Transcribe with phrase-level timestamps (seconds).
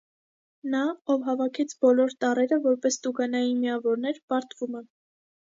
[0.75, 0.79] Նա,
[1.15, 4.85] ով հավաքեց բոլոր տառերը որպես տուգանային միավորներ, պարտվում է։